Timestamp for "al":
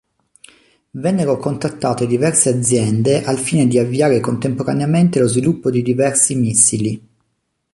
3.23-3.37